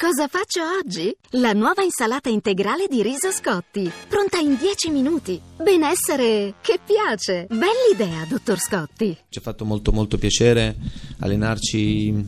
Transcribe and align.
Cosa 0.00 0.28
faccio 0.28 0.62
oggi? 0.82 1.14
La 1.32 1.52
nuova 1.52 1.82
insalata 1.82 2.30
integrale 2.30 2.86
di 2.88 3.02
riso 3.02 3.30
Scotti, 3.30 3.92
pronta 4.08 4.38
in 4.38 4.56
10 4.56 4.88
minuti. 4.88 5.38
Benessere 5.62 6.54
che 6.62 6.80
piace. 6.82 7.46
Bell'idea, 7.50 8.24
dottor 8.26 8.58
Scotti. 8.58 9.14
Ci 9.28 9.38
ha 9.38 9.42
fatto 9.42 9.66
molto 9.66 9.92
molto 9.92 10.16
piacere 10.16 10.74
allenarci 11.18 12.12
mm, 12.12 12.24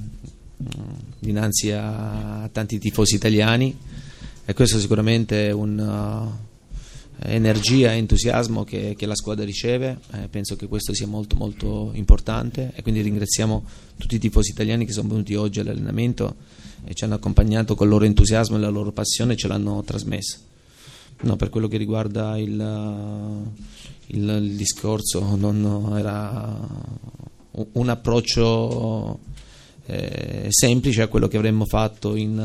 dinanzi 1.18 1.70
a 1.70 2.46
tanti 2.52 2.78
tifosi 2.78 3.14
italiani 3.14 3.74
e 4.44 4.52
questo 4.52 4.78
sicuramente 4.78 5.48
è 5.48 5.52
un 5.52 6.30
energia 7.24 7.92
e 7.92 7.96
entusiasmo 7.96 8.64
che, 8.64 8.94
che, 8.96 9.06
la 9.06 9.14
squadra 9.14 9.44
riceve, 9.44 9.98
eh, 10.12 10.28
penso 10.28 10.56
che 10.56 10.66
questo 10.66 10.94
sia 10.94 11.06
molto 11.06 11.36
molto 11.36 11.90
importante 11.94 12.72
e 12.74 12.82
quindi 12.82 13.00
ringraziamo 13.00 13.64
tutti 13.96 14.16
i 14.16 14.18
tifosi 14.18 14.50
italiani 14.50 14.84
che 14.84 14.92
sono 14.92 15.08
venuti 15.08 15.34
oggi 15.34 15.60
all'allenamento 15.60 16.36
e 16.84 16.94
ci 16.94 17.04
hanno 17.04 17.14
accompagnato 17.14 17.74
con 17.74 17.86
il 17.86 17.92
loro 17.92 18.04
entusiasmo 18.04 18.56
e 18.56 18.60
la 18.60 18.68
loro 18.68 18.92
passione 18.92 19.34
e 19.34 19.36
ce 19.36 19.48
l'hanno 19.48 19.82
trasmessa. 19.84 20.38
No, 21.22 21.36
per 21.36 21.50
quello 21.50 21.68
che 21.68 21.76
riguarda 21.76 22.36
il, 22.36 22.50
il, 24.06 24.28
il 24.28 24.56
discorso 24.56 25.36
non 25.36 25.94
era 25.96 26.58
un 27.72 27.88
approccio 27.88 29.20
eh, 29.86 30.46
semplice 30.48 31.02
a 31.02 31.06
quello 31.06 31.28
che 31.28 31.36
avremmo 31.36 31.64
fatto 31.64 32.16
in 32.16 32.38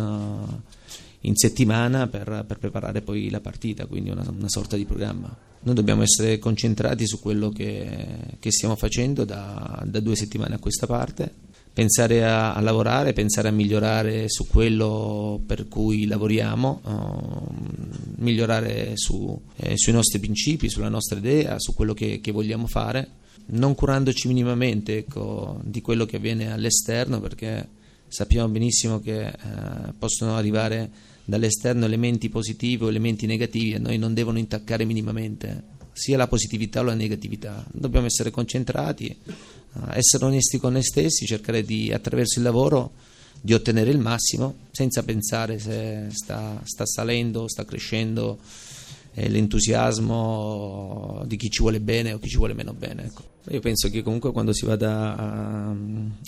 in 1.28 1.36
settimana 1.36 2.08
per, 2.08 2.46
per, 2.48 2.58
preparare 2.58 3.02
poi 3.02 3.30
la 3.30 3.42
partita, 3.42 3.86
quindi 3.86 4.10
una, 4.10 4.26
una, 4.28 4.50
sorta 4.50 4.76
di 4.76 4.86
programma. 4.86 5.36
Noi 5.60 5.76
dobbiamo 5.76 6.02
essere 6.02 6.40
concentrati 6.40 7.06
su 7.06 7.20
quello 7.20 7.50
che, 7.50 8.38
che 8.40 8.52
stiamo 8.52 8.76
facendo 8.76 9.26
da, 9.26 9.84
da, 9.86 10.00
due 10.00 10.16
settimane 10.16 10.56
a 10.56 10.60
questa 10.60 10.88
parte, 10.88 11.30
pensare 11.74 12.24
a, 12.24 12.54
a, 12.54 12.62
lavorare, 12.62 13.12
pensare 13.12 13.50
a 13.50 13.52
migliorare 13.52 14.30
su 14.30 14.48
quello 14.48 15.42
per 15.46 15.68
cui 15.68 16.06
lavoriamo, 16.06 16.82
uh, 16.84 17.54
migliorare 18.18 18.94
su, 18.96 19.40
eh, 19.58 19.78
sui 19.78 19.94
nostri 19.94 20.20
principi, 20.20 20.70
sulla 20.70 20.90
nostra 20.90 21.20
idea, 21.20 21.60
su 21.60 21.74
quello 21.74 21.94
che, 21.94 22.22
che 22.22 22.32
vogliamo 22.32 22.68
fare, 22.68 23.10
non 23.48 23.76
curandoci 23.76 24.28
minimamente 24.28 24.98
ecco, 25.00 25.60
di 25.64 25.82
quello 25.82 26.06
che 26.06 26.16
avviene 26.18 26.52
all'esterno 26.52 27.20
perché 27.20 27.76
sappiamo 28.08 28.48
benissimo 28.48 29.00
che 29.00 29.28
eh, 29.28 29.34
possono 29.98 30.36
arrivare 30.36 30.90
dall'esterno 31.26 31.86
elementi 31.86 32.30
positivi 32.30 32.84
o 32.84 32.88
elementi 32.88 33.26
negativi 33.26 33.74
e 33.74 33.80
noi 33.80 33.98
non 33.98 34.14
devono 34.14 34.38
intaccare 34.38 34.86
minimamente 34.86 35.76
sia 35.92 36.16
la 36.16 36.28
positività 36.28 36.82
o 36.82 36.84
la 36.84 36.94
negatività. 36.94 37.66
Dobbiamo 37.72 38.06
essere 38.06 38.30
concentrati, 38.30 39.08
eh, 39.08 39.16
essere 39.94 40.26
onesti 40.26 40.58
con 40.60 40.74
noi 40.74 40.84
stessi, 40.84 41.26
cercare 41.26 41.64
di 41.64 41.92
attraverso 41.92 42.40
il 42.40 42.46
lavoro 42.46 42.92
di 43.42 43.54
ottenere 43.54 43.92
il 43.92 44.00
massimo 44.00 44.56
senza 44.72 45.04
pensare 45.04 45.60
se 45.60 46.08
sta, 46.12 46.60
sta 46.64 46.86
salendo, 46.86 47.48
sta 47.48 47.66
crescendo 47.66 48.40
eh, 49.18 49.30
l'entusiasmo 49.30 51.24
di 51.26 51.38
chi 51.38 51.50
ci 51.50 51.62
vuole 51.62 51.80
bene 51.80 52.14
o 52.14 52.20
chi 52.20 52.30
ci 52.30 52.38
vuole 52.38 52.54
meno 52.54 52.74
bene. 52.74 53.06
Ecco. 53.06 53.24
Io 53.50 53.60
penso 53.62 53.90
che 53.90 54.04
comunque 54.04 54.32
quando 54.32 54.54
si 54.54 54.66
vada 54.66 55.76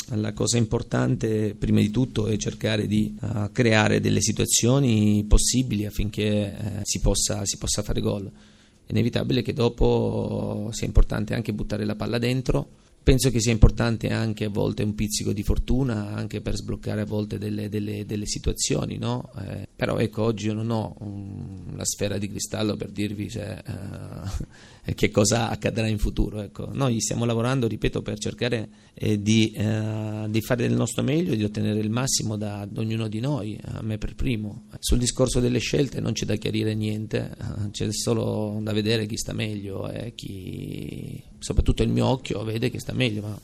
alla 0.09 0.34
cosa 0.34 0.58
importante, 0.58 1.54
prima 1.54 1.82
di 1.82 1.92
tutto, 1.92 2.26
è 2.26 2.36
cercare 2.38 2.88
di 2.88 3.16
uh, 3.22 3.52
creare 3.52 4.00
delle 4.00 4.22
situazioni 4.22 5.23
possibili 5.28 5.86
affinché 5.86 6.56
uh, 6.58 6.66
si, 6.82 7.00
possa, 7.00 7.45
si 7.45 7.58
possa 7.58 7.84
fare 7.84 8.02
gol. 8.02 8.26
È 8.26 8.92
inevitabile 8.92 9.44
che 9.44 9.54
dopo 9.54 10.70
sia 10.72 10.88
importante 10.88 11.36
anche 11.36 11.54
buttare 11.54 11.86
la 11.86 11.95
palla 11.95 12.17
dentro 12.17 12.70
Penso 13.02 13.32
che 13.32 13.40
sia 13.40 13.52
importante 13.52 14.10
anche 14.10 14.45
a 14.45 14.50
volte 14.50 14.84
un 14.84 14.94
pizzico 14.94 15.32
di 15.32 15.42
fortuna, 15.42 16.14
anche 16.14 16.42
per 16.42 16.56
sbloccare 16.56 17.02
a 17.02 17.06
volte 17.06 17.40
delle, 17.40 17.67
delle, 17.67 18.06
delle 18.06 18.28
situazioni, 18.28 18.98
no? 18.98 19.32
eh, 19.40 19.67
però 19.76 19.98
ecco, 19.98 20.23
oggi 20.23 20.48
io 20.48 20.54
non 20.54 20.70
ho 20.70 20.95
um, 21.00 21.39
la 21.80 21.86
sfera 21.86 22.18
di 22.18 22.28
cristallo 22.28 22.76
per 22.76 22.90
dirvi 22.90 23.30
se, 23.30 23.64
uh, 23.66 24.92
che 24.94 25.10
cosa 25.10 25.50
accadrà 25.50 25.88
in 25.88 25.98
futuro. 25.98 26.42
Ecco. 26.42 26.70
Noi 26.73 27.00
stiamo 27.00 27.23
lavorando, 27.23 27.67
ripeto, 27.67 28.02
per 28.02 28.20
cercare 28.20 28.70
eh, 28.94 29.22
di, 29.22 29.54
uh, 29.56 30.30
di, 30.30 30.42
fare 30.42 30.68
del 30.68 30.76
nostro 30.76 31.04
meglio, 31.04 31.36
di 31.36 31.44
ottenere 31.44 31.80
il 31.80 31.89
massimo 31.89 32.36
da, 32.36 32.68
da, 32.70 32.82
ognuno 32.82 33.08
di 33.08 33.22
noi, 33.22 33.58
a 33.64 33.82
me 33.82 33.98
per 33.98 34.16
primo. 34.16 34.66
Sul 34.80 35.00
discorso 35.00 35.39
delle 35.39 35.60
scelte 35.60 36.02
non 36.02 36.12
c'è 36.12 36.26
da 36.26 36.36
chiarire 36.36 36.76
niente, 36.76 37.32
uh, 37.39 37.72
c'è 37.72 37.88
solo 37.92 38.60
da 38.62 38.73
vedere 38.73 39.06
chi 39.06 39.16
sta 39.16 39.32
meglio 39.32 39.89
e 39.89 40.14
chi, 40.14 41.23
soprattutto 41.39 41.82
il 41.82 41.89
mio 41.89 42.06
occhio, 42.08 42.44
vede 42.44 42.70
che 42.70 42.80
sta 42.80 42.92
meglio, 42.92 43.22
ma 43.22 43.39